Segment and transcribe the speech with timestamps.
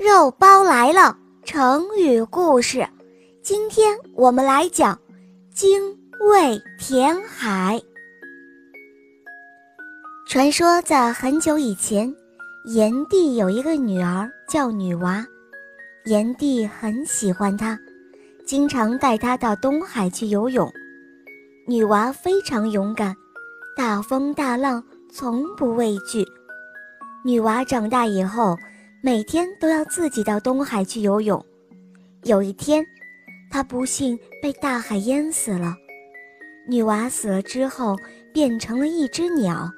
[0.00, 1.14] 肉包来了，
[1.44, 2.88] 成语故事。
[3.42, 4.98] 今天我们来讲
[5.54, 5.78] “精
[6.20, 7.78] 卫填海”。
[10.26, 12.10] 传说在很久以前，
[12.64, 15.22] 炎帝有一个女儿叫女娃，
[16.06, 17.78] 炎帝很喜欢她，
[18.46, 20.66] 经常带她到东海去游泳。
[21.66, 23.14] 女娃非常勇敢，
[23.76, 24.82] 大风大浪
[25.12, 26.26] 从不畏惧。
[27.22, 28.56] 女娃长大以后，
[29.02, 31.42] 每天都要自己到东海去游泳。
[32.24, 32.84] 有一天，
[33.50, 35.74] 他不幸被大海淹死了。
[36.68, 37.96] 女娃死了之后，
[38.30, 39.70] 变成了一只鸟，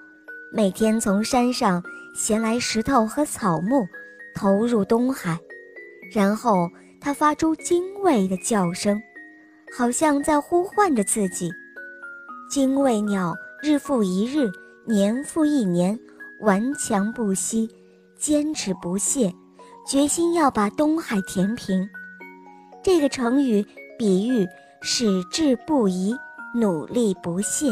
[0.52, 1.80] 每天从山上
[2.16, 3.86] 衔来石头和草木，
[4.34, 5.38] 投入东海。
[6.12, 6.68] 然后，
[7.00, 9.00] 它发出精卫的叫声，
[9.76, 11.48] 好像在呼唤着自己。
[12.50, 14.50] 精卫鸟日复一日，
[14.84, 15.96] 年复一年。
[16.40, 17.70] 顽强不息，
[18.22, 19.34] 坚持不懈，
[19.84, 21.84] 决心要把东海填平。
[22.80, 23.66] 这个成语
[23.98, 24.46] 比喻
[24.80, 26.14] 矢志不移，
[26.54, 27.66] 努力不懈。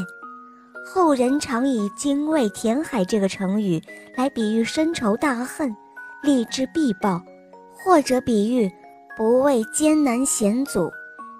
[0.84, 3.80] 后人常以“精卫填海”这个成语
[4.16, 5.72] 来比喻深仇大恨，
[6.20, 7.22] 立志必报，
[7.72, 8.68] 或者比喻
[9.16, 10.90] 不畏艰难险阻，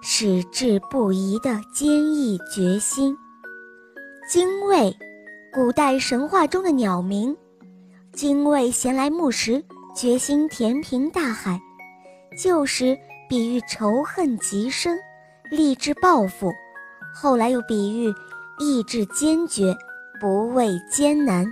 [0.00, 3.16] 矢志不移的坚毅决心。
[4.30, 4.96] 精卫。
[5.52, 7.36] 古代神话中的鸟鸣，
[8.12, 11.60] 精卫衔来木石，决心填平大海。
[12.36, 14.98] 旧时比喻仇恨极深，
[15.50, 16.50] 立志报复；
[17.14, 18.12] 后来又比喻
[18.58, 19.74] 意志坚决，
[20.20, 21.46] 不畏艰难。